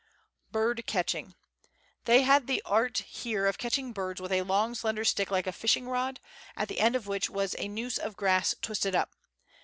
[0.51, 1.35] Bird Catching.
[2.05, 5.51] They had the art here of catching birds with a long slender stick like a
[5.51, 6.19] fishing rod,
[6.57, 9.15] at the end of which was a noose of grass twisted up.